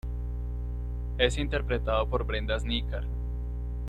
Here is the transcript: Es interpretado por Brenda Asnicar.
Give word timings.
Es 1.19 1.37
interpretado 1.37 2.09
por 2.09 2.25
Brenda 2.25 2.55
Asnicar. 2.55 3.03